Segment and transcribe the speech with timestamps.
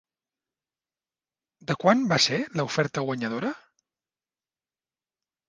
[1.71, 3.53] De quant va ser l'oferta guanyadora?